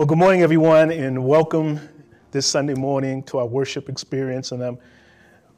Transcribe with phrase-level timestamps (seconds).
[0.00, 1.78] Well, good morning, everyone, and welcome
[2.30, 4.50] this Sunday morning to our worship experience.
[4.50, 4.78] And I'm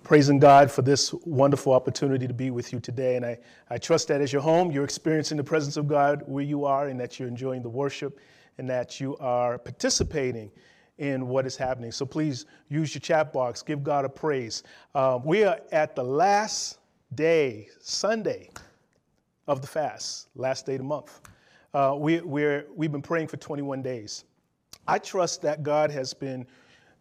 [0.03, 3.15] praising God for this wonderful opportunity to be with you today.
[3.15, 3.39] And I,
[3.71, 6.89] I trust that as you're home, you're experiencing the presence of God where you are,
[6.89, 8.19] and that you're enjoying the worship,
[8.59, 10.51] and that you are participating
[10.99, 11.93] in what is happening.
[11.93, 14.65] So please use your chat box, give God a praise.
[14.93, 16.79] Uh, we are at the last
[17.15, 18.51] day, Sunday,
[19.47, 21.21] of the fast, last day of the month.
[21.73, 24.25] Uh, we, we're, we've been praying for 21 days.
[24.87, 26.47] I trust that God has been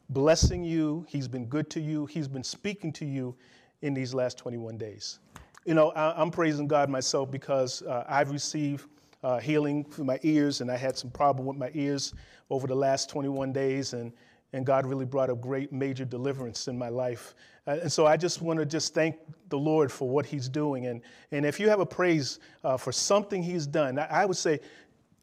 [0.10, 3.36] blessing you, He's been good to you, He's been speaking to you
[3.82, 5.20] in these last 21 days.
[5.66, 8.88] You know, I, am praising God myself because uh, I've received
[9.24, 12.14] uh, healing for my ears, and I had some problem with my ears
[12.50, 14.12] over the last 21 days, and,
[14.54, 17.36] and God really brought a great major deliverance in my life.
[17.68, 19.18] Uh, and so I just want to just thank
[19.50, 20.88] the Lord for what He's doing.
[20.88, 21.02] And,
[21.32, 24.60] and if you have a praise uh, for something He's done, I, I would say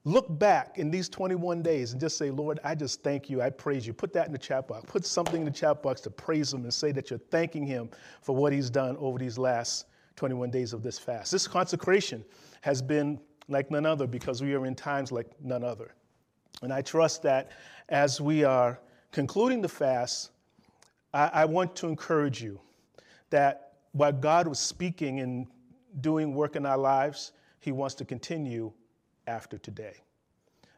[0.09, 3.42] Look back in these 21 days and just say, Lord, I just thank you.
[3.42, 3.92] I praise you.
[3.92, 4.87] Put that in the chat box.
[4.91, 7.91] Put something in the chat box to praise Him and say that you're thanking Him
[8.23, 9.84] for what He's done over these last
[10.17, 11.31] 21 days of this fast.
[11.31, 12.25] This consecration
[12.62, 15.95] has been like none other because we are in times like none other.
[16.62, 17.50] And I trust that
[17.91, 18.81] as we are
[19.12, 20.31] concluding the fast,
[21.12, 22.59] I, I want to encourage you
[23.28, 25.47] that while God was speaking and
[26.00, 28.72] doing work in our lives, He wants to continue
[29.29, 29.95] after today.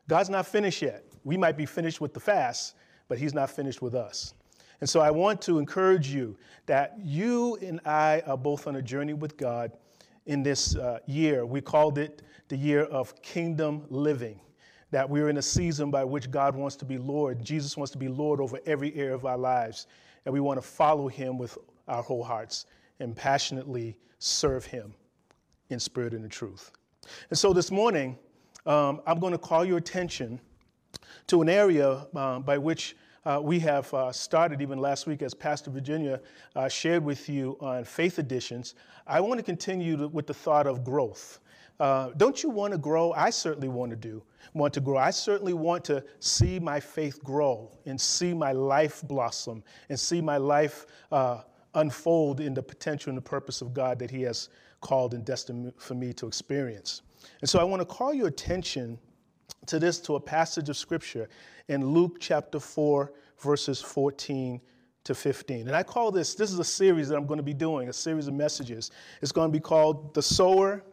[0.08, 1.04] God's not finished yet.
[1.24, 2.74] We might be finished with the fast,
[3.08, 4.34] but He's not finished with us.
[4.80, 8.82] And so I want to encourage you that you and I are both on a
[8.82, 9.72] journey with God
[10.26, 11.44] in this uh, year.
[11.46, 14.40] We called it the year of kingdom living,
[14.90, 17.44] that we're in a season by which God wants to be Lord.
[17.44, 19.86] Jesus wants to be Lord over every area of our lives.
[20.24, 21.56] And we want to follow Him with
[21.86, 22.66] our whole hearts
[22.98, 24.94] and passionately serve Him
[25.68, 26.72] in spirit and in truth.
[27.28, 28.18] And so this morning,
[28.70, 30.38] um, I'm going to call your attention
[31.26, 35.34] to an area uh, by which uh, we have uh, started even last week, as
[35.34, 36.20] Pastor Virginia
[36.54, 38.76] uh, shared with you on Faith Editions.
[39.08, 41.40] I want to continue to, with the thought of growth.
[41.80, 43.10] Uh, don't you want to grow?
[43.12, 44.22] I certainly want to do.
[44.54, 44.98] Want to grow.
[44.98, 50.20] I certainly want to see my faith grow and see my life blossom and see
[50.20, 51.40] my life uh,
[51.74, 54.48] unfold in the potential and the purpose of God that He has
[54.80, 57.02] called and destined for me to experience.
[57.40, 58.98] And so I want to call your attention
[59.66, 61.28] to this, to a passage of scripture
[61.68, 64.60] in Luke chapter 4, verses 14
[65.04, 65.68] to 15.
[65.68, 67.92] And I call this, this is a series that I'm going to be doing, a
[67.92, 68.90] series of messages.
[69.22, 70.84] It's going to be called The Sower,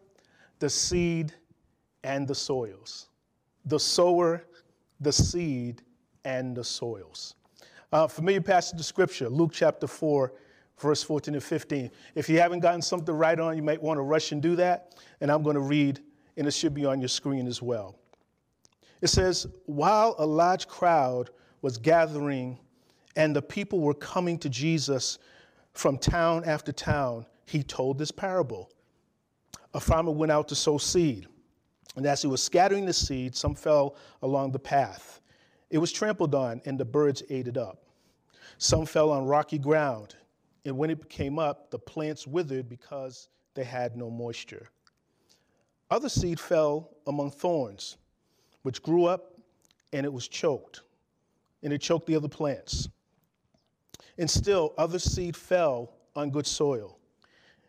[0.59, 1.33] the Seed,
[2.03, 3.09] and the Soils.
[3.65, 4.45] The Sower,
[4.99, 5.81] the Seed,
[6.23, 7.35] and the Soils.
[7.91, 10.33] Uh, familiar passage of scripture, Luke chapter 4,
[10.79, 11.89] verse 14 to 15.
[12.15, 14.95] If you haven't gotten something write on, you might want to rush and do that.
[15.21, 16.01] And I'm going to read
[16.37, 17.97] and it should be on your screen as well.
[19.01, 21.31] It says, While a large crowd
[21.61, 22.59] was gathering
[23.15, 25.17] and the people were coming to Jesus
[25.73, 28.71] from town after town, he told this parable.
[29.73, 31.27] A farmer went out to sow seed,
[31.95, 35.21] and as he was scattering the seed, some fell along the path.
[35.69, 37.83] It was trampled on, and the birds ate it up.
[38.57, 40.15] Some fell on rocky ground,
[40.65, 44.69] and when it came up, the plants withered because they had no moisture.
[45.89, 47.97] Other seed fell among thorns,
[48.63, 49.33] which grew up
[49.93, 50.81] and it was choked,
[51.63, 52.89] and it choked the other plants.
[54.17, 56.97] And still, other seed fell on good soil.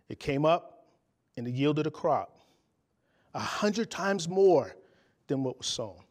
[0.08, 0.86] It came up
[1.36, 2.40] and it yielded a crop,
[3.34, 4.74] a hundred times more
[5.28, 6.02] than what was sown.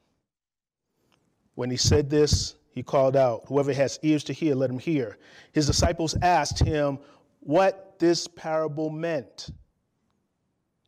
[1.56, 5.18] When he said this, he called out, Whoever has ears to hear, let him hear.
[5.52, 7.00] His disciples asked him
[7.40, 9.50] what this parable meant.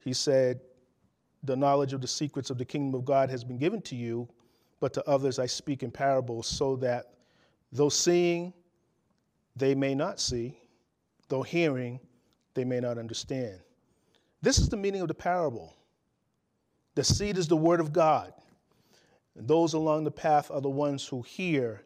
[0.03, 0.61] He said,
[1.43, 4.27] the knowledge of the secrets of the kingdom of God has been given to you,
[4.79, 7.13] but to others I speak in parables, so that
[7.71, 8.53] though seeing,
[9.55, 10.57] they may not see,
[11.27, 11.99] though hearing,
[12.53, 13.59] they may not understand.
[14.41, 15.75] This is the meaning of the parable.
[16.95, 18.33] The seed is the word of God,
[19.35, 21.83] and those along the path are the ones who hear.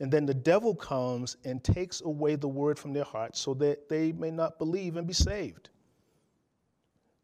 [0.00, 3.88] And then the devil comes and takes away the word from their hearts so that
[3.88, 5.70] they may not believe and be saved.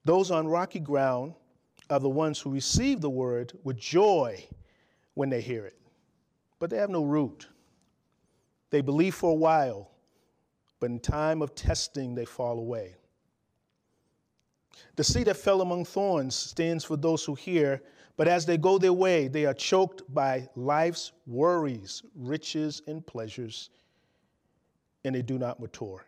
[0.04, 1.34] Those on rocky ground
[1.90, 4.44] are the ones who receive the word with joy
[5.14, 5.78] when they hear it,
[6.58, 7.48] but they have no root.
[8.70, 9.90] They believe for a while,
[10.80, 12.96] but in time of testing, they fall away.
[14.96, 17.82] The seed that fell among thorns stands for those who hear,
[18.16, 23.70] but as they go their way, they are choked by life's worries, riches, and pleasures,
[25.04, 26.04] and they do not mature.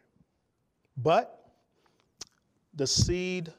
[0.96, 1.50] But
[2.74, 3.52] the seed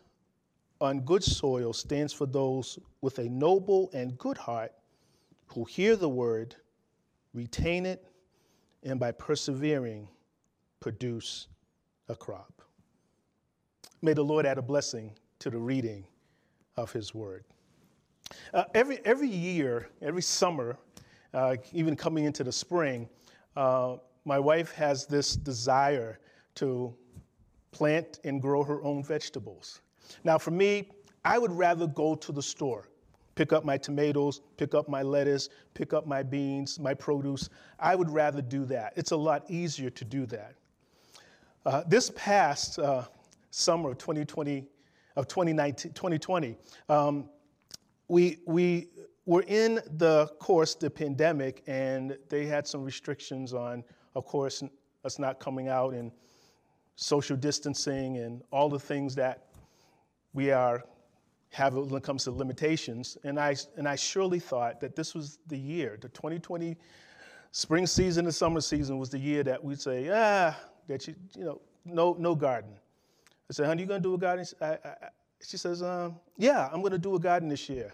[0.80, 4.72] on good soil stands for those with a noble and good heart
[5.48, 6.56] who hear the word,
[7.34, 8.06] retain it,
[8.84, 10.08] and by persevering,
[10.80, 11.48] produce
[12.10, 12.62] a crop.
[14.02, 16.06] May the Lord add a blessing to the reading
[16.76, 17.44] of his word.
[18.54, 20.78] Uh, every, every year, every summer,
[21.34, 23.10] uh, even coming into the spring,
[23.56, 26.20] uh, my wife has this desire
[26.56, 26.94] to
[27.72, 29.82] plant and grow her own vegetables.
[30.24, 30.90] Now, for me,
[31.26, 32.88] I would rather go to the store,
[33.36, 37.50] pick up my tomatoes, pick up my lettuce, pick up my beans, my produce.
[37.80, 38.94] I would rather do that.
[38.96, 40.56] It's a lot easier to do that.
[41.66, 43.04] Uh, this past uh,
[43.52, 44.66] summer of 2020,
[45.18, 46.56] of 2019, 2020,
[46.88, 47.30] um,
[48.08, 48.88] we, we
[49.26, 53.84] were in the course, the pandemic, and they had some restrictions on,
[54.16, 54.64] of course,
[55.04, 56.12] us not coming out and
[56.96, 59.47] social distancing and all the things that
[60.38, 60.84] we are
[61.50, 63.18] have when it comes to limitations.
[63.24, 66.78] And I, and I surely thought that this was the year, the 2020
[67.52, 70.56] spring season and summer season was the year that we'd say, ah,
[70.88, 72.70] that you, you know, no, no garden.
[73.50, 74.46] I said, honey, you gonna do a garden?
[74.62, 74.78] I, I,
[75.42, 77.92] she says, um, yeah, I'm gonna do a garden this year.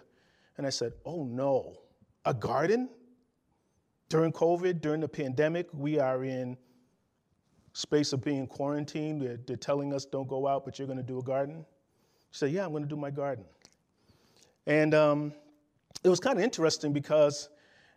[0.57, 1.77] And I said, oh no,
[2.25, 2.89] a garden?
[4.09, 6.57] During COVID, during the pandemic, we are in
[7.71, 9.21] space of being quarantined.
[9.21, 11.65] They're, they're telling us don't go out, but you're gonna do a garden?
[12.33, 13.45] She said, yeah, I'm gonna do my garden.
[14.65, 15.33] And um,
[16.03, 17.49] it was kind of interesting because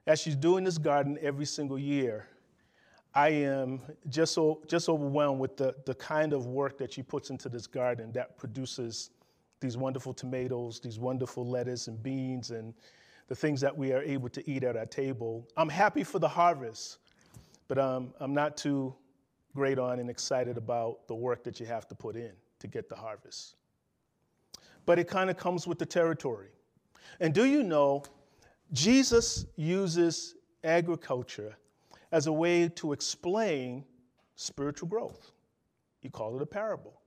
[0.06, 2.28] as she's doing this garden every single year,
[3.14, 3.80] I am
[4.10, 7.66] just so just overwhelmed with the, the kind of work that she puts into this
[7.66, 9.08] garden that produces
[9.60, 12.74] these wonderful tomatoes, these wonderful lettuce and beans, and
[13.28, 15.48] the things that we are able to eat at our table.
[15.56, 16.98] I'm happy for the harvest,
[17.68, 18.94] but um, I'm not too
[19.54, 22.90] great on and excited about the work that you have to put in to get
[22.90, 23.54] the harvest.
[24.86, 26.48] But it kind of comes with the territory.
[27.20, 28.04] And do you know,
[28.72, 30.34] Jesus uses
[30.64, 31.56] agriculture
[32.12, 33.84] as a way to explain
[34.36, 35.32] spiritual growth.
[36.00, 37.00] He called it a parable.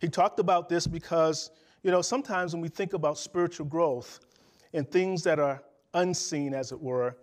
[0.00, 1.50] He talked about this because,
[1.82, 4.20] you know, sometimes when we think about spiritual growth
[4.72, 5.62] and things that are
[5.94, 7.16] unseen, as it were,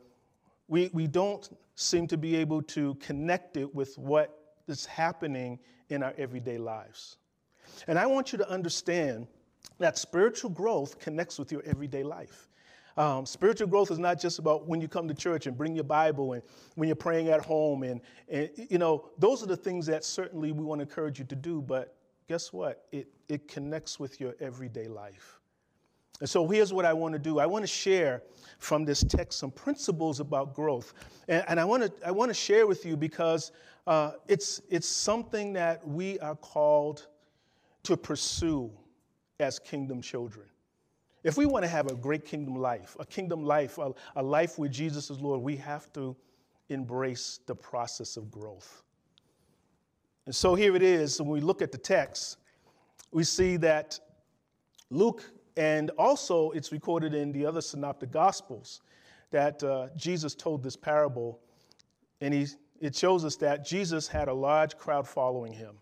[0.68, 5.60] we, we don't seem to be able to connect it with what is happening
[5.90, 7.18] in our everyday lives.
[7.88, 9.28] And I want you to understand
[9.80, 12.50] that spiritual growth connects with your everyday life.
[12.96, 15.84] Um, spiritual growth is not just about when you come to church and bring your
[15.84, 16.44] Bible and
[16.76, 17.84] when you're praying at home.
[17.84, 21.26] And, and you know, those are the things that certainly we want to encourage you
[21.26, 21.62] to do.
[21.62, 21.96] But
[22.28, 22.86] guess what?
[22.92, 25.40] It, it connects with your everyday life.
[26.20, 28.22] And so here's what I want to do I want to share
[28.60, 30.94] from this text some principles about growth.
[31.28, 33.52] And, and I, want to, I want to share with you because
[33.88, 37.08] uh, it's, it's something that we are called
[37.84, 38.72] to pursue
[39.44, 40.48] as kingdom children.
[41.24, 44.58] If we want to have a great kingdom life, a kingdom life, a, a life
[44.58, 46.16] where Jesus is Lord, we have to
[46.70, 48.84] embrace the process of growth.
[50.26, 52.38] And so here it is, when we look at the text,
[53.12, 54.00] we see that
[54.90, 55.24] Luke,
[55.56, 58.82] and also it's recorded in the other synoptic gospels,
[59.32, 61.40] that uh, Jesus told this parable,
[62.22, 62.48] and he,
[62.80, 65.76] it shows us that Jesus had a large crowd following him.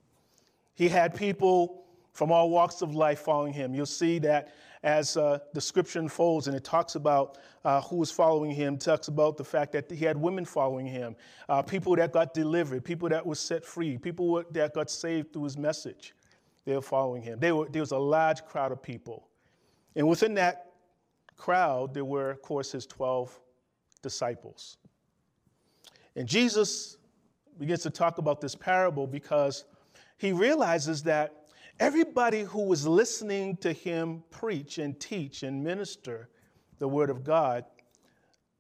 [0.74, 3.74] He had people from all walks of life following him.
[3.74, 4.54] You'll see that
[4.84, 9.08] as uh, the scripture unfolds and it talks about uh, who was following him, talks
[9.08, 11.16] about the fact that he had women following him,
[11.50, 15.44] uh, people that got delivered, people that were set free, people that got saved through
[15.44, 16.14] his message.
[16.66, 17.40] They were following him.
[17.40, 19.28] Were, there was a large crowd of people.
[19.96, 20.72] And within that
[21.38, 23.40] crowd, there were, of course, his 12
[24.02, 24.78] disciples.
[26.16, 26.98] And Jesus
[27.58, 29.66] begins to talk about this parable because
[30.18, 31.41] he realizes that
[31.82, 36.30] Everybody who was listening to him preach and teach and minister
[36.78, 37.66] the word of God,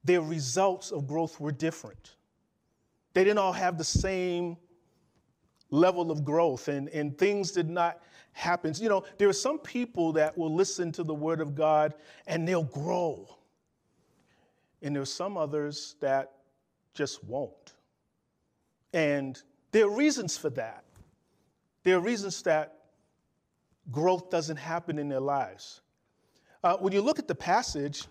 [0.03, 2.15] their results of growth were different.
[3.13, 4.57] They didn't all have the same
[5.69, 8.01] level of growth, and, and things did not
[8.31, 8.73] happen.
[8.75, 11.93] You know, there are some people that will listen to the word of God
[12.25, 13.27] and they'll grow.
[14.81, 16.31] And there are some others that
[16.95, 17.73] just won't.
[18.93, 19.39] And
[19.73, 20.85] there are reasons for that.
[21.83, 22.80] There are reasons that
[23.91, 25.81] growth doesn't happen in their lives.
[26.63, 28.05] Uh, when you look at the passage,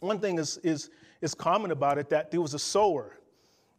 [0.00, 3.16] one thing is, is, is common about it that there was a sower.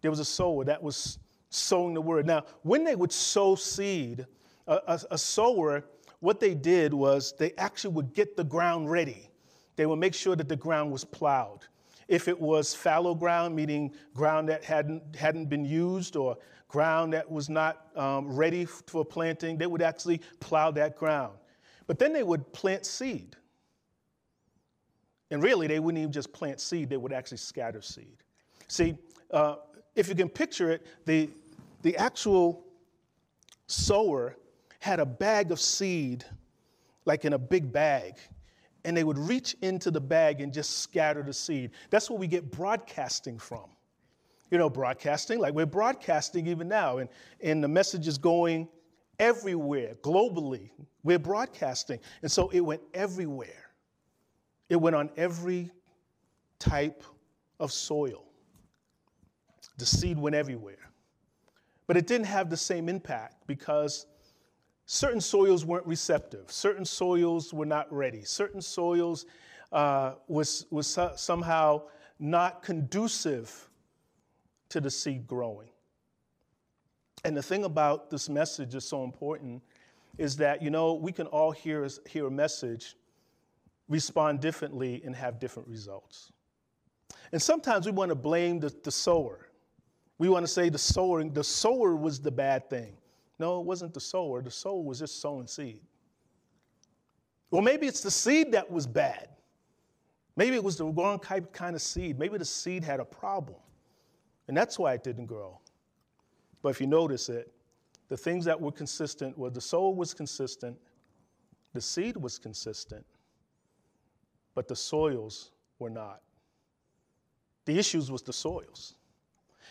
[0.01, 1.19] There was a sower that was
[1.49, 2.25] sowing the word.
[2.25, 4.25] Now, when they would sow seed,
[4.67, 5.83] a, a, a sower,
[6.19, 9.29] what they did was they actually would get the ground ready.
[9.75, 11.65] They would make sure that the ground was plowed.
[12.07, 16.37] If it was fallow ground, meaning ground that hadn't, hadn't been used or
[16.71, 21.33] ground that was not um, ready for planting, they would actually plow that ground.
[21.85, 23.35] But then they would plant seed.
[25.29, 28.17] And really, they wouldn't even just plant seed, they would actually scatter seed.
[28.67, 28.95] See,
[29.31, 29.55] uh,
[29.95, 31.29] if you can picture it, the,
[31.81, 32.63] the actual
[33.67, 34.37] sower
[34.79, 36.23] had a bag of seed,
[37.05, 38.15] like in a big bag,
[38.85, 41.71] and they would reach into the bag and just scatter the seed.
[41.89, 43.69] That's where we get broadcasting from.
[44.51, 47.09] You know, broadcasting, like we're broadcasting even now, and,
[47.41, 48.67] and the message is going
[49.17, 50.69] everywhere, globally.
[51.03, 51.99] We're broadcasting.
[52.21, 53.71] And so it went everywhere.
[54.69, 55.71] It went on every
[56.59, 57.03] type
[57.59, 58.25] of soil.
[59.77, 60.91] The seed went everywhere.
[61.87, 64.05] But it didn't have the same impact because
[64.85, 69.25] certain soils weren't receptive, certain soils were not ready, certain soils
[69.71, 71.81] uh, was, was somehow
[72.19, 73.69] not conducive
[74.71, 75.69] to the seed growing.
[77.23, 79.61] And the thing about this message is so important
[80.17, 82.95] is that, you know, we can all hear, hear a message
[83.87, 86.31] respond differently and have different results.
[87.31, 89.49] And sometimes we want to blame the, the sower.
[90.17, 92.97] We want to say the sower, the sower was the bad thing.
[93.39, 94.41] No, it wasn't the sower.
[94.41, 95.81] The sower was just sowing seed.
[97.49, 99.27] Well, maybe it's the seed that was bad.
[100.37, 102.17] Maybe it was the wrong kind of seed.
[102.17, 103.59] Maybe the seed had a problem.
[104.47, 105.59] And that's why it didn't grow.
[106.61, 107.51] But if you notice it,
[108.09, 110.77] the things that were consistent were the soul was consistent,
[111.73, 113.05] the seed was consistent,
[114.53, 116.21] but the soils were not.
[117.65, 118.95] The issues was the soils.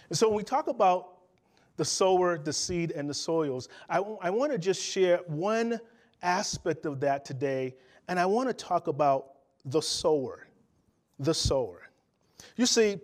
[0.09, 1.19] And so when we talk about
[1.77, 5.79] the sower, the seed, and the soils, I, w- I want to just share one
[6.23, 7.75] aspect of that today,
[8.09, 9.33] and I want to talk about
[9.65, 10.47] the sower.
[11.19, 11.83] The sower.
[12.57, 12.99] You see,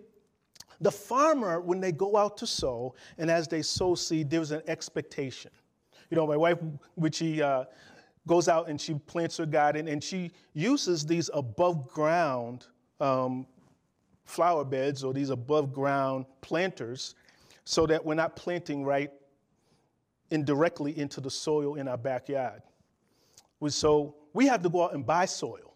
[0.79, 4.61] the farmer, when they go out to sow, and as they sow seed, there's an
[4.67, 5.51] expectation.
[6.09, 6.57] You know, my wife,
[6.95, 7.65] when she uh,
[8.27, 12.67] goes out and she plants her garden and she uses these above ground
[12.99, 13.47] um,
[14.25, 17.15] flower beds or these above ground planters
[17.63, 19.11] so that we're not planting right
[20.29, 22.61] indirectly into the soil in our backyard.
[23.67, 25.73] So we have to go out and buy soil.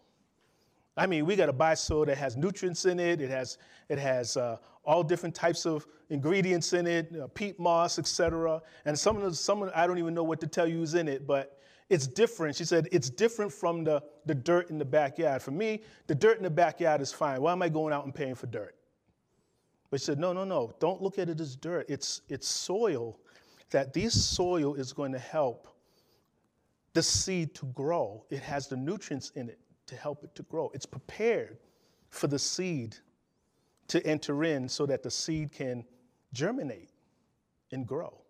[0.96, 3.20] I mean, we got to buy soil that has nutrients in it.
[3.20, 3.56] It has
[3.88, 8.60] it has uh, all different types of ingredients in it, uh, peat moss, etc.
[8.84, 10.94] And some of the, some of I don't even know what to tell you is
[10.94, 11.58] in it, but
[11.88, 12.56] it's different.
[12.56, 15.42] She said, it's different from the, the dirt in the backyard.
[15.42, 17.42] For me, the dirt in the backyard is fine.
[17.42, 18.74] Why am I going out and paying for dirt?
[19.90, 20.72] But she said, no, no, no.
[20.80, 21.84] Don't look at it as dirt.
[21.88, 23.20] It's, it's soil,
[23.70, 25.68] that this soil is going to help
[26.94, 28.24] the seed to grow.
[28.30, 30.70] It has the nutrients in it to help it to grow.
[30.74, 31.58] It's prepared
[32.08, 32.96] for the seed
[33.88, 35.84] to enter in so that the seed can
[36.32, 36.90] germinate
[37.72, 38.22] and grow.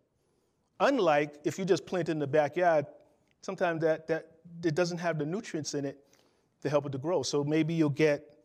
[0.81, 2.87] Unlike if you just plant it in the backyard,
[3.43, 4.29] sometimes that, that
[4.65, 5.99] it doesn't have the nutrients in it
[6.63, 7.23] to help it to grow.
[7.23, 8.37] So maybe you'll get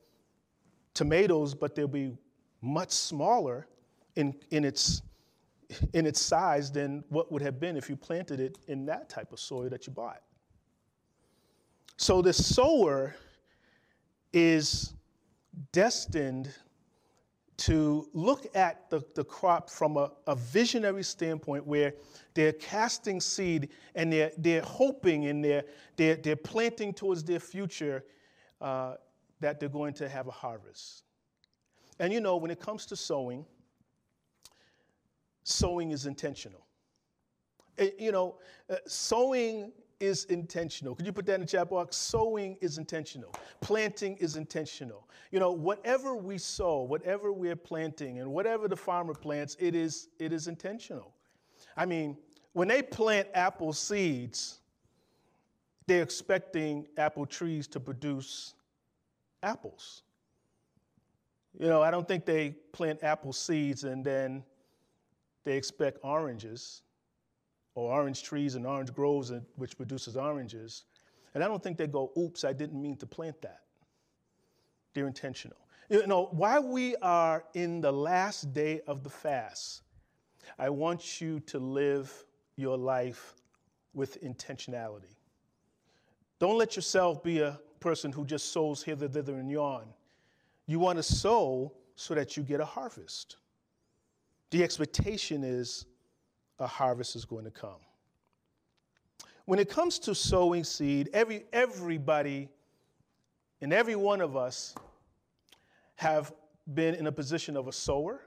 [0.94, 2.18] tomatoes, but they'll be
[2.62, 3.68] much smaller
[4.16, 5.02] in, in, its,
[5.94, 9.32] in its size than what would have been if you planted it in that type
[9.32, 10.22] of soil that you bought.
[11.98, 13.16] So the sower
[14.34, 14.94] is
[15.72, 16.54] destined
[17.58, 21.94] to look at the, the crop from a, a, visionary standpoint where
[22.36, 25.64] they're casting seed and they're, they're hoping and they're,
[25.96, 28.06] they're, they're planting towards their future
[28.62, 28.96] uh,
[29.40, 31.04] that they're going to have a harvest.
[32.00, 33.44] And you know, when it comes to sowing,
[35.44, 36.66] sowing is intentional.
[37.76, 38.38] It, you know,
[38.70, 40.96] uh, sowing is intentional.
[40.96, 41.96] Could you put that in the chat box?
[41.96, 43.34] Sowing is intentional.
[43.62, 45.08] Planting is intentional.
[45.32, 50.10] You know, whatever we sow, whatever we're planting, and whatever the farmer plants, it is,
[50.20, 51.14] it is intentional.
[51.76, 52.18] I mean,
[52.54, 54.60] when they plant apple seeds,
[55.88, 58.54] they're expecting apple trees to produce
[59.44, 60.04] apples.
[61.58, 64.44] You know, I don't think they plant apple seeds and then
[65.44, 66.84] they expect oranges
[67.78, 70.86] or orange trees and orange groves, which produces oranges.
[71.36, 73.62] And I don't think they go, oops, I didn't mean to plant that.
[74.96, 75.60] They're intentional.
[75.88, 79.84] You know, while we are in the last day of the fast,
[80.58, 82.12] I want you to live
[82.56, 83.36] your life
[83.94, 85.16] with intentionality.
[86.40, 89.86] Don't let yourself be a person who just sows hither, thither, and yon.
[90.66, 93.38] You want to sow so that you get a harvest.
[94.50, 95.86] The expectation is
[96.60, 97.82] a harvest is going to come.
[99.46, 102.50] When it comes to sowing seed, every, everybody
[103.62, 104.76] and every one of us
[105.96, 106.34] have
[106.74, 108.22] been in a position of a sower.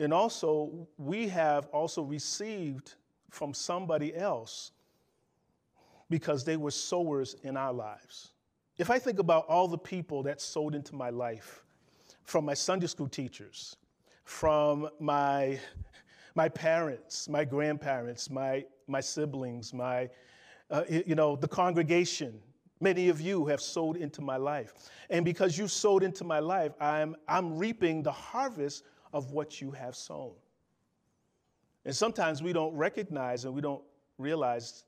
[0.00, 2.94] And also, we have also received
[3.30, 4.72] from somebody else
[6.10, 8.32] because they were sowers in our lives.
[8.76, 11.64] if I think about all the people that sowed into my life,
[12.24, 13.76] from my Sunday school teachers,
[14.24, 15.58] from my,
[16.34, 20.08] my parents, my grandparents, my, my siblings, my,
[20.70, 22.40] uh, you know, the congregation,
[22.80, 24.74] many of you have sowed into my life.
[25.10, 29.70] And because you sowed into my life, I'm, I'm reaping the harvest of what you
[29.70, 30.32] have sown.
[31.84, 33.82] And sometimes we don't recognize and we don't
[34.18, 34.84] realize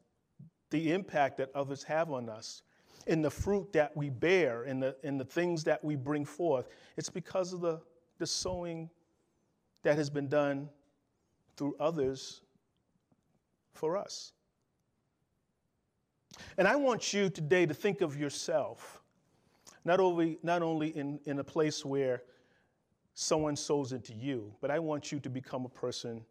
[0.70, 2.62] the impact that others have on us
[3.06, 6.68] in the fruit that we bear, in the, in the things that we bring forth.
[6.96, 7.80] It's because of the,
[8.18, 8.90] the sowing
[9.84, 10.68] that has been done
[11.56, 12.40] through others
[13.72, 14.32] for us.
[16.58, 19.00] And I want you today to think of yourself,
[19.84, 22.22] not only, not only in, in a place where
[23.14, 26.22] someone sows into you, but I want you to become a person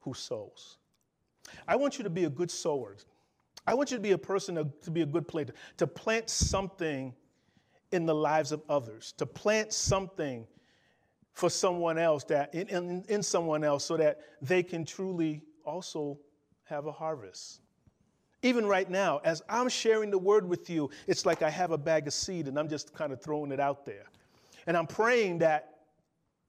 [0.00, 0.76] who sows.
[1.66, 2.96] I want you to be a good sower.
[3.66, 6.28] I want you to be a person to, to be a good planter, to plant
[6.28, 7.14] something
[7.92, 10.46] in the lives of others, to plant something
[11.34, 16.18] for someone else that in, in, in someone else so that they can truly also
[16.64, 17.60] have a harvest.
[18.42, 21.78] Even right now, as I'm sharing the word with you, it's like I have a
[21.78, 24.06] bag of seed and I'm just kind of throwing it out there.
[24.66, 25.80] And I'm praying that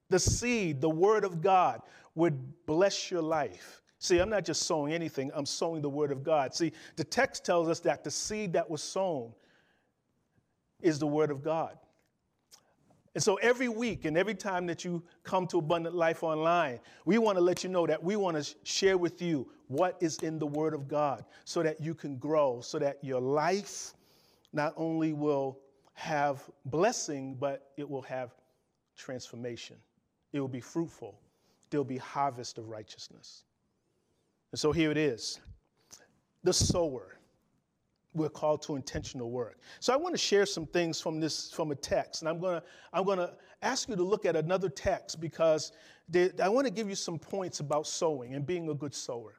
[0.08, 1.82] the seed, the word of God,
[2.14, 6.22] would bless your life See, I'm not just sowing anything, I'm sowing the word of
[6.22, 6.54] God.
[6.54, 9.32] See, the text tells us that the seed that was sown
[10.80, 11.78] is the word of God.
[13.16, 17.16] And so every week and every time that you come to Abundant Life Online, we
[17.16, 20.38] want to let you know that we want to share with you what is in
[20.38, 23.94] the Word of God so that you can grow, so that your life
[24.52, 25.58] not only will
[25.94, 28.34] have blessing, but it will have
[28.98, 29.76] transformation.
[30.34, 31.18] It will be fruitful.
[31.70, 33.44] There'll be harvest of righteousness.
[34.52, 35.40] And so here it is
[36.44, 37.15] the sower.
[38.16, 39.58] We're called to intentional work.
[39.80, 42.62] So I want to share some things from this from a text, and I'm gonna
[42.92, 45.72] I'm gonna ask you to look at another text because
[46.42, 49.34] I want to give you some points about sowing and being a good sower.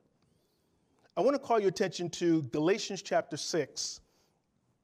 [1.16, 4.02] I want to call your attention to Galatians chapter six,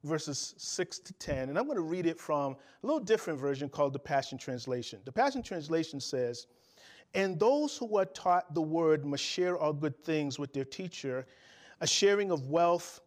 [0.02, 3.68] verses 6 to 10, and I'm going to read it from a little different version
[3.68, 5.00] called the Passion Translation.
[5.04, 6.46] The Passion Translation says,
[7.14, 11.26] and those who are taught the word must share all good things with their teacher.
[11.80, 13.00] A sharing of wealth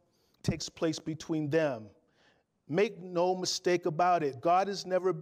[0.43, 1.87] takes place between them.
[2.69, 4.41] Make no mistake about it.
[4.41, 5.15] God is never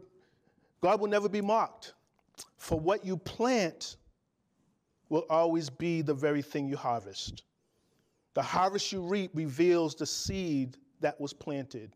[0.81, 1.93] God will never be mocked.
[2.57, 3.97] For what you plant
[5.09, 7.43] will always be the very thing you harvest.
[8.33, 11.93] The harvest you reap reveals the seed that was planted.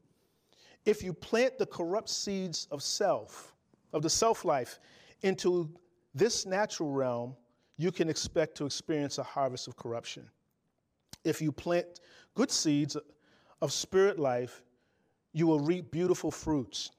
[0.86, 3.53] If you plant the corrupt seeds of self,
[3.93, 4.79] of the self life,
[5.21, 5.69] into
[6.15, 7.36] this natural realm,
[7.77, 10.29] you can expect to experience a harvest of corruption.
[11.23, 11.99] If you plant
[12.36, 12.97] good seeds
[13.62, 14.63] of spirit life,
[15.34, 16.91] you will reap beautiful fruits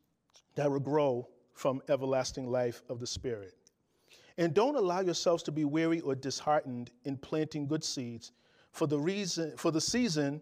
[0.55, 3.55] that will grow from everlasting life of the Spirit.
[4.39, 8.33] And don't allow yourselves to be weary or disheartened in planting good seeds,
[8.73, 10.41] for the reason for the season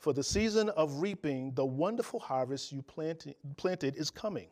[0.00, 4.48] for the season of reaping the wonderful harvest you planted, planted is coming.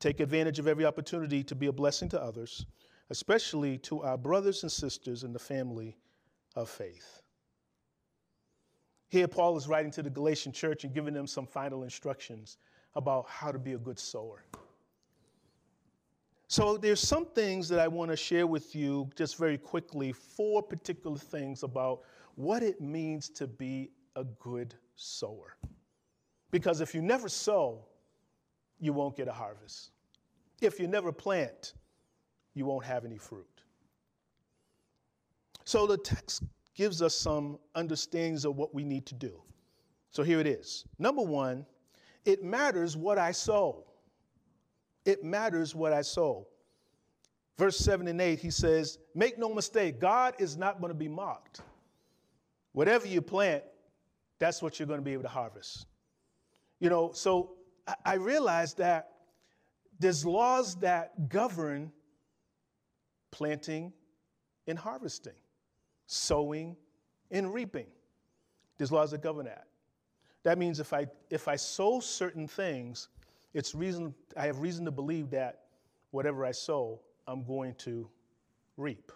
[0.00, 2.64] Take advantage of every opportunity to be a blessing to others,
[3.10, 5.98] especially to our brothers and sisters in the family
[6.54, 7.20] of faith.
[9.08, 12.58] Here, Paul is writing to the Galatian church and giving them some final instructions
[12.94, 14.44] about how to be a good sower.
[16.48, 20.62] So, there's some things that I want to share with you just very quickly, four
[20.62, 22.00] particular things about
[22.36, 25.56] what it means to be a good sower.
[26.50, 27.84] Because if you never sow,
[28.78, 29.90] you won't get a harvest.
[30.60, 31.74] If you never plant,
[32.54, 33.46] you won't have any fruit.
[35.64, 36.44] So the text
[36.76, 39.42] gives us some understandings of what we need to do.
[40.10, 40.84] So here it is.
[40.98, 41.66] Number one,
[42.24, 43.84] it matters what I sow.
[45.04, 46.46] It matters what I sow.
[47.58, 51.08] Verse 7 and 8, he says, Make no mistake, God is not going to be
[51.08, 51.62] mocked.
[52.72, 53.64] Whatever you plant,
[54.38, 55.86] that's what you're going to be able to harvest.
[56.78, 57.54] You know, so
[58.04, 59.12] I realized that
[59.98, 61.90] there's laws that govern
[63.30, 63.92] planting
[64.66, 65.32] and harvesting,
[66.06, 66.76] sowing
[67.30, 67.86] and reaping.
[68.78, 69.66] There's laws that govern that.
[70.42, 73.08] That means if I if I sow certain things,
[73.54, 75.62] it's reason I have reason to believe that
[76.10, 78.08] whatever I sow, I'm going to
[78.76, 79.10] reap.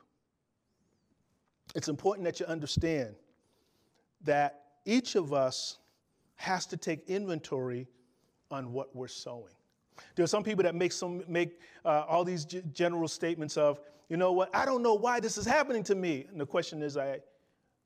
[1.75, 3.15] It's important that you understand
[4.25, 5.79] that each of us
[6.37, 7.87] has to take inventory
[8.51, 9.55] on what we're sowing.
[10.17, 13.81] There are some people that make some make uh, all these g- general statements of,
[14.11, 16.27] you know what, I don't know why this is happening to me.
[16.29, 17.21] And the question is, I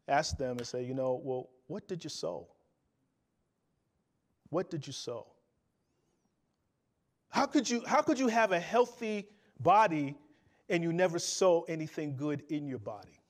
[0.09, 2.49] ask them and say, you know, well, what did you sow?
[4.49, 5.27] What did you sow?
[7.29, 9.29] How could you, how could you have a healthy
[9.61, 10.17] body
[10.71, 13.21] and you never sow anything good in your body?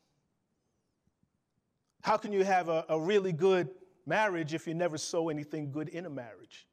[2.03, 3.71] How can you have a, a really good
[4.07, 6.69] marriage if you never sow anything good in a marriage?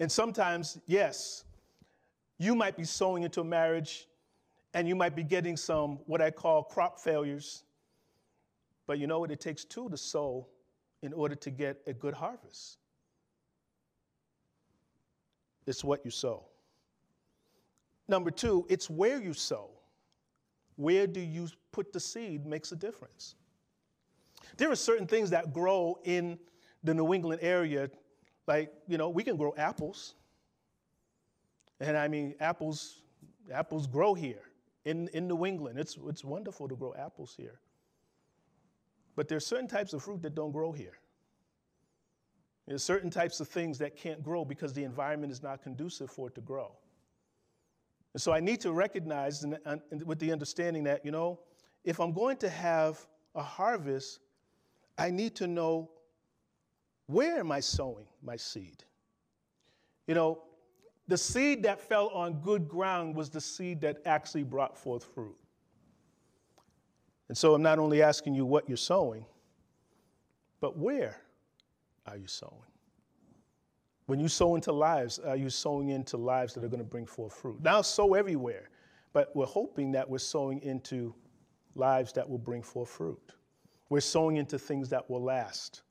[0.00, 1.44] And sometimes, yes,
[2.38, 4.08] you might be sowing into a marriage
[4.74, 7.64] and you might be getting some what I call crop failures.
[8.86, 9.30] But you know what?
[9.30, 10.48] It takes two to sow
[11.02, 12.78] in order to get a good harvest.
[15.66, 16.44] It's what you sow.
[18.08, 19.70] Number two, it's where you sow.
[20.76, 23.34] Where do you put the seed makes a difference.
[24.58, 26.38] There are certain things that grow in
[26.84, 27.90] the New England area,
[28.46, 30.14] like, you know, we can grow apples.
[31.80, 33.02] And I mean, apples,
[33.52, 34.42] apples grow here
[34.84, 35.78] in, in New England.
[35.78, 37.60] It's, it's wonderful to grow apples here.
[39.14, 40.98] But there's certain types of fruit that don't grow here.
[42.66, 46.28] There's certain types of things that can't grow because the environment is not conducive for
[46.28, 46.72] it to grow.
[48.14, 51.40] And so I need to recognize and, and with the understanding that, you know,
[51.84, 54.20] if I'm going to have a harvest,
[54.98, 55.90] I need to know
[57.06, 58.84] where am I sowing my seed?
[60.06, 60.42] You know,
[61.12, 65.36] the seed that fell on good ground was the seed that actually brought forth fruit.
[67.28, 69.26] And so I'm not only asking you what you're sowing,
[70.62, 71.20] but where
[72.06, 72.64] are you sowing?
[74.06, 77.04] When you sow into lives, are you sowing into lives that are going to bring
[77.04, 77.62] forth fruit?
[77.62, 78.70] Now, sow everywhere,
[79.12, 81.14] but we're hoping that we're sowing into
[81.74, 83.34] lives that will bring forth fruit.
[83.90, 85.82] We're sowing into things that will last.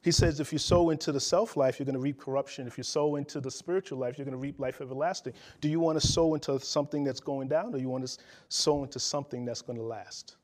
[0.00, 2.66] He says if you sow into the self life, you're going to reap corruption.
[2.66, 5.34] If you sow into the spiritual life, you're going to reap life everlasting.
[5.60, 8.82] Do you want to sow into something that's going down, or you want to sow
[8.82, 10.36] into something that's going to last?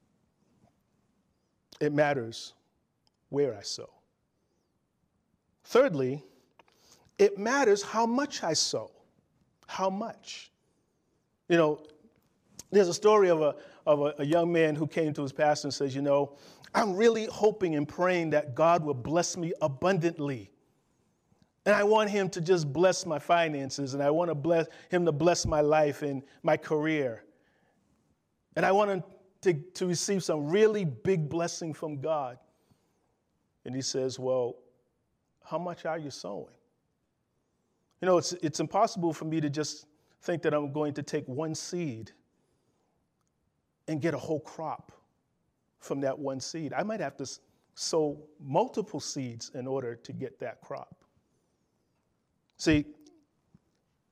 [1.81, 2.53] It matters
[3.31, 3.89] where I sow.
[5.65, 6.23] Thirdly,
[7.19, 8.91] it matters how much I sow.
[9.67, 10.51] How much?
[11.49, 11.81] You know,
[12.71, 13.55] there's a story of a,
[13.87, 16.37] of a, a, young man who came to his pastor and says, You know,
[16.75, 20.51] I'm really hoping and praying that God will bless me abundantly.
[21.65, 25.05] And I want him to just bless my finances, and I want to bless him
[25.07, 27.25] to bless my life and my career.
[28.57, 29.05] And I want him
[29.43, 32.39] to, to receive some really big blessing from God.
[33.65, 34.57] And he says, Well,
[35.45, 36.55] how much are you sowing?
[38.01, 39.87] You know, it's, it's impossible for me to just
[40.23, 42.13] think that I'm going to take one seed
[43.89, 44.93] and get a whole crop
[45.81, 46.73] from that one seed.
[46.73, 47.27] I might have to
[47.75, 51.05] sow multiple seeds in order to get that crop.
[52.57, 52.85] See,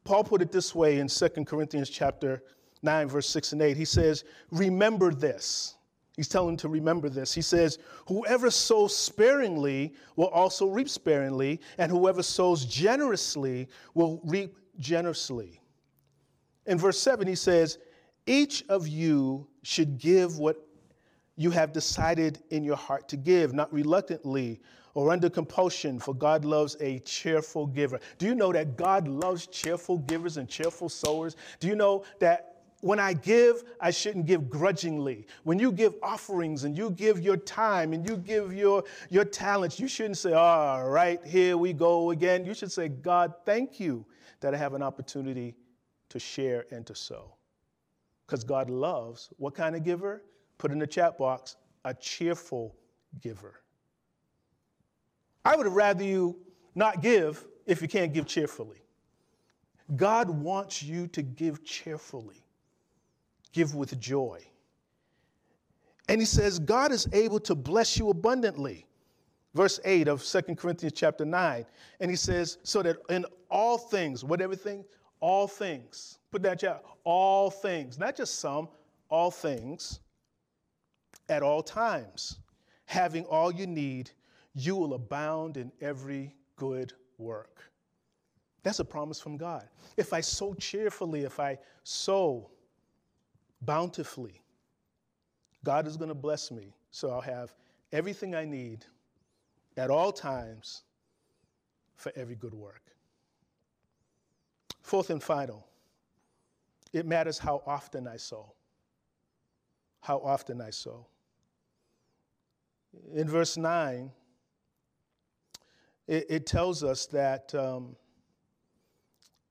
[0.04, 2.42] Paul put it this way in 2 Corinthians chapter
[2.82, 3.76] 9 verse 6 and 8.
[3.76, 5.76] He says, "Remember this."
[6.16, 7.34] He's telling to remember this.
[7.34, 14.56] He says, Whoever sows sparingly will also reap sparingly, and whoever sows generously will reap
[14.78, 15.60] generously.
[16.64, 17.78] In verse 7, he says,
[18.26, 20.66] Each of you should give what
[21.36, 24.60] you have decided in your heart to give, not reluctantly
[24.94, 28.00] or under compulsion, for God loves a cheerful giver.
[28.16, 31.36] Do you know that God loves cheerful givers and cheerful sowers?
[31.60, 35.26] Do you know that when I give, I shouldn't give grudgingly.
[35.44, 39.78] When you give offerings and you give your time and you give your, your talents,
[39.78, 42.46] you shouldn't say, all right, here we go again.
[42.46, 44.06] You should say, God, thank you
[44.40, 45.56] that I have an opportunity
[46.08, 47.36] to share and to sow.
[48.26, 50.22] Because God loves what kind of giver?
[50.58, 52.74] Put in the chat box, a cheerful
[53.20, 53.60] giver.
[55.44, 56.36] I would rather you
[56.74, 58.82] not give if you can't give cheerfully.
[59.94, 62.42] God wants you to give cheerfully
[63.56, 64.40] give with joy.
[66.08, 68.86] And he says, God is able to bless you abundantly.
[69.54, 71.64] Verse 8 of Second Corinthians chapter 9.
[72.00, 74.84] And he says, so that in all things, what everything?
[75.20, 76.18] All things.
[76.31, 76.83] Put that chat.
[77.05, 78.68] All things, not just some,
[79.09, 80.00] all things,
[81.29, 82.38] at all times,
[82.85, 84.11] having all you need,
[84.55, 87.62] you will abound in every good work.
[88.62, 89.68] That's a promise from God.
[89.96, 92.50] If I sow cheerfully, if I sow
[93.62, 94.40] bountifully.
[95.64, 97.55] God is going to bless me, so I'll have
[97.92, 98.85] everything I need
[99.76, 100.83] at all times
[101.96, 102.83] for every good work.
[104.87, 105.66] Fourth and final,
[106.92, 108.53] it matters how often I sow.
[110.01, 111.09] How often I sow.
[113.12, 114.12] In verse 9,
[116.07, 117.96] it, it tells us that um,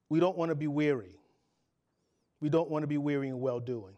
[0.07, 1.19] we don't want to be weary.
[2.39, 3.97] We don't want to be weary in well doing.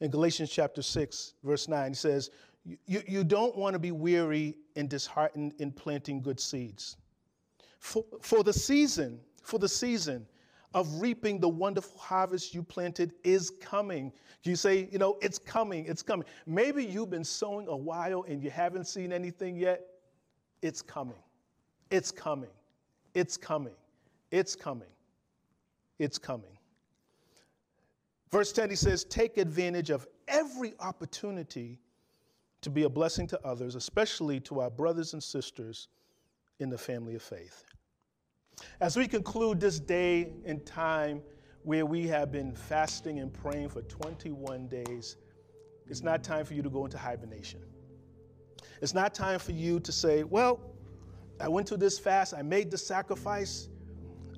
[0.00, 2.30] In Galatians chapter 6, verse 9, he says,
[2.64, 6.96] You, you don't want to be weary and disheartened in planting good seeds.
[7.78, 10.26] For, for the season, for the season
[10.72, 14.12] of reaping the wonderful harvest you planted is coming.
[14.42, 16.26] You say, you know, it's coming, it's coming.
[16.46, 19.86] Maybe you've been sowing a while and you haven't seen anything yet.
[20.62, 21.22] It's coming.
[21.90, 22.50] It's coming.
[23.14, 23.74] It's coming.
[24.32, 24.88] It's coming.
[25.98, 26.58] It's coming.
[28.32, 31.78] Verse 10 he says, Take advantage of every opportunity
[32.62, 35.88] to be a blessing to others, especially to our brothers and sisters
[36.58, 37.64] in the family of faith.
[38.80, 41.22] As we conclude this day and time
[41.62, 45.16] where we have been fasting and praying for 21 days,
[45.88, 47.60] it's not time for you to go into hibernation.
[48.80, 50.60] It's not time for you to say, Well,
[51.40, 53.68] I went to this fast, I made the sacrifice,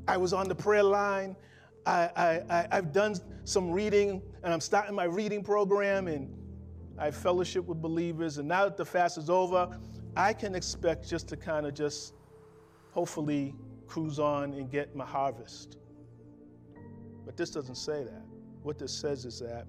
[0.09, 1.37] I was on the prayer line,
[1.85, 6.33] I, I, have done some reading, and I'm starting my reading program, and
[6.99, 9.79] I fellowship with believers, and now that the fast is over,
[10.17, 12.15] I can expect just to kind of just
[12.91, 13.55] hopefully
[13.87, 15.79] cruise on and get my harvest.
[17.25, 18.22] But this doesn't say that.
[18.62, 19.66] What this says is that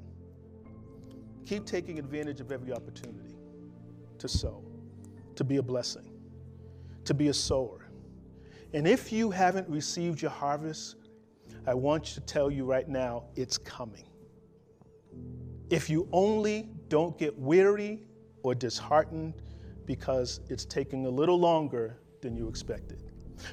[1.45, 3.35] keep taking advantage of every opportunity
[4.17, 4.63] to sow,
[5.35, 6.11] to be a blessing,
[7.05, 7.89] to be a sower.
[8.73, 10.95] And if you haven't received your harvest,
[11.65, 14.05] I want to tell you right now, it's coming.
[15.69, 17.99] If you only don't get weary
[18.43, 19.41] or disheartened
[19.85, 23.06] because it's taking a little longer than you expected.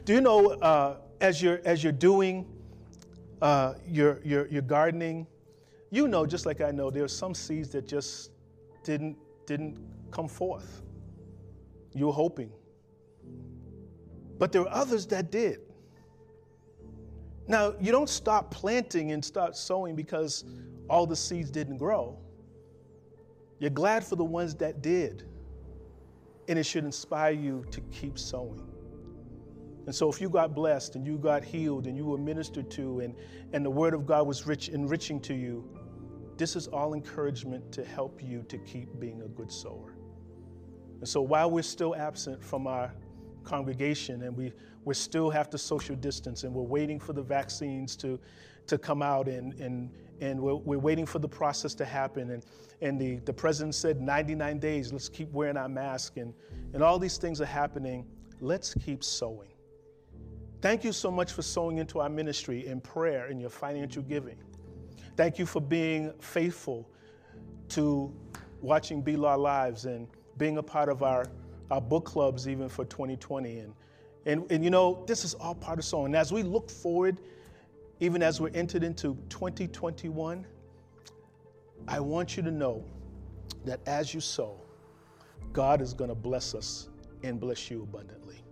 [0.04, 2.46] Do you know uh, as you're as you're doing
[3.42, 5.26] uh, your, your your gardening,
[5.90, 8.30] you know just like I know there are some seeds that just
[8.82, 9.16] didn't
[9.46, 9.78] didn't
[10.10, 10.82] come forth.
[11.94, 12.50] You were hoping,
[14.38, 15.60] but there were others that did.
[17.46, 20.44] Now you don't stop planting and start sowing because
[20.88, 22.18] all the seeds didn't grow.
[23.58, 25.24] You're glad for the ones that did,
[26.48, 28.73] and it should inspire you to keep sowing.
[29.86, 33.00] And so if you got blessed and you got healed and you were ministered to
[33.00, 33.14] and,
[33.52, 35.68] and the word of God was rich, enriching to you,
[36.36, 39.94] this is all encouragement to help you to keep being a good sower.
[41.00, 42.92] And so while we're still absent from our
[43.44, 44.52] congregation and we,
[44.84, 48.18] we still have to social distance and we're waiting for the vaccines to,
[48.66, 52.30] to come out and, and, and we're, we're waiting for the process to happen.
[52.30, 52.44] And,
[52.80, 56.32] and the, the president said 99 days, let's keep wearing our mask and,
[56.72, 58.06] and all these things are happening.
[58.40, 59.53] Let's keep sowing.
[60.64, 64.38] Thank you so much for sowing into our ministry in prayer and your financial giving.
[65.14, 66.88] Thank you for being faithful
[67.68, 68.10] to
[68.62, 71.26] watching Be Law Lives and being a part of our,
[71.70, 73.58] our book clubs even for 2020.
[73.58, 73.74] And,
[74.24, 76.14] and, and you know, this is all part of sowing.
[76.14, 77.20] As we look forward,
[78.00, 80.46] even as we're entered into 2021,
[81.86, 82.82] I want you to know
[83.66, 84.58] that as you sow,
[85.52, 86.88] God is going to bless us
[87.22, 88.42] and bless you abundantly.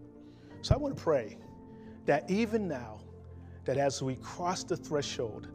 [0.61, 1.39] So I want to pray
[2.07, 3.01] that even now,
[3.65, 5.49] that as we cross the threshold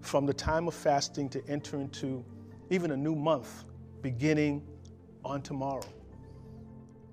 [0.00, 2.24] from the time of fasting to enter into
[2.70, 3.64] even a new month
[4.00, 4.62] beginning
[5.24, 5.84] on tomorrow,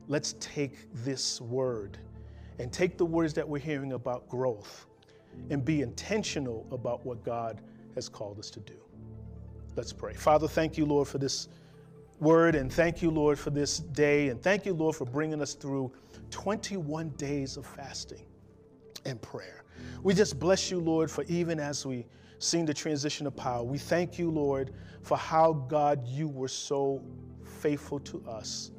[0.08, 1.98] let's take this word
[2.58, 4.88] and take the words that we're hearing about growth
[5.50, 7.62] and be intentional about what God
[7.96, 8.76] has called us to do.
[9.76, 10.14] Let's pray.
[10.14, 11.48] Father, thank you, Lord, for this
[12.20, 15.54] word, and thank you, Lord, for this day, and thank you, Lord, for bringing us
[15.54, 15.92] through
[16.32, 18.26] 21 days of fasting
[19.06, 19.64] and prayer.
[20.04, 22.06] We just bless you, Lord, for even as we
[22.40, 27.04] sing the transition of power, we thank you, Lord, for how, God, you were so
[27.44, 28.72] faithful to us.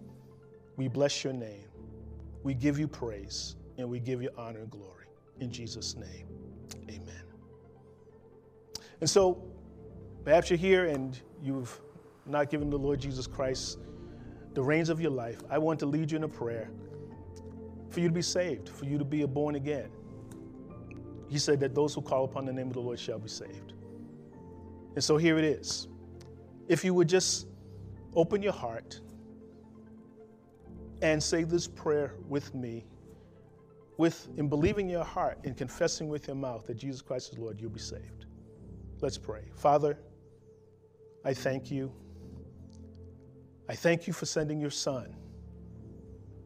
[0.76, 1.66] We bless your name.
[2.42, 5.06] We give you praise and we give you honor and glory.
[5.40, 6.26] In Jesus' name,
[6.88, 7.22] amen.
[9.00, 9.42] And so,
[10.24, 11.80] perhaps you're here and you've
[12.26, 13.78] not given the Lord Jesus Christ
[14.52, 15.42] the reins of your life.
[15.48, 16.70] I want to lead you in a prayer
[17.88, 19.90] for you to be saved, for you to be born again.
[21.30, 23.74] He said that those who call upon the name of the Lord shall be saved.
[24.96, 25.86] And so here it is.
[26.68, 27.46] If you would just
[28.14, 29.00] open your heart
[31.02, 32.84] and say this prayer with me,
[33.96, 37.38] with in believing in your heart and confessing with your mouth that Jesus Christ is
[37.38, 38.26] Lord, you'll be saved.
[39.00, 39.42] Let's pray.
[39.54, 39.98] Father,
[41.24, 41.92] I thank you.
[43.68, 45.14] I thank you for sending your son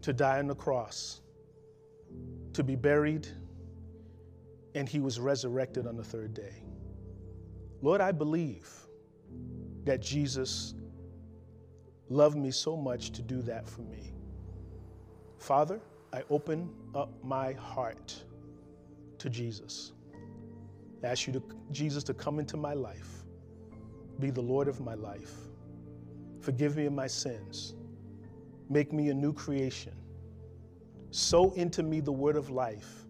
[0.02, 1.22] to die on the cross,
[2.52, 3.26] to be buried,
[4.74, 6.62] and he was resurrected on the third day.
[7.80, 8.68] Lord, I believe
[9.84, 10.74] that Jesus
[12.08, 14.12] loved me so much to do that for me.
[15.38, 15.80] Father,
[16.12, 18.14] I open up my heart
[19.18, 19.92] to Jesus.
[21.02, 23.24] I ask you to Jesus to come into my life,
[24.20, 25.34] be the Lord of my life.
[26.40, 27.74] Forgive me of my sins.
[28.70, 29.92] Make me a new creation.
[31.10, 33.03] Sow into me the word of life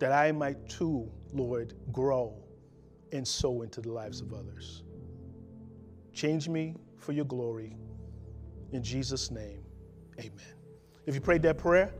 [0.00, 2.34] that I might too, Lord, grow
[3.12, 4.82] and sow into the lives of others.
[6.12, 7.76] Change me for your glory.
[8.72, 9.62] In Jesus' name,
[10.18, 10.54] amen.
[11.06, 11.94] If you prayed that prayer,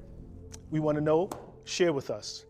[0.71, 1.31] we want to know,
[1.65, 2.45] share with us.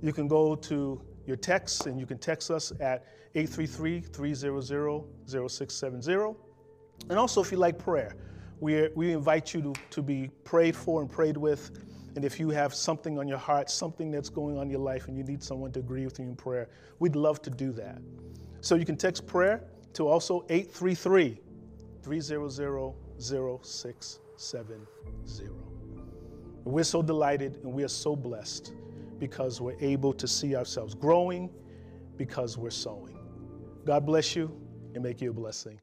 [0.00, 4.62] You can go to your text and you can text us at 833 300
[5.48, 6.34] 0670.
[7.08, 8.14] And also, if you like prayer,
[8.60, 11.70] we, we invite you to, to be prayed for and prayed with.
[12.16, 15.08] And if you have something on your heart, something that's going on in your life,
[15.08, 16.68] and you need someone to agree with you in prayer,
[17.00, 17.98] we'd love to do that.
[18.60, 21.40] So you can text prayer to also 833
[22.02, 24.86] 300 0670.
[26.64, 28.72] We're so delighted and we are so blessed
[29.18, 31.50] because we're able to see ourselves growing
[32.16, 33.18] because we're sowing.
[33.84, 34.50] God bless you
[34.94, 35.80] and make you a blessing.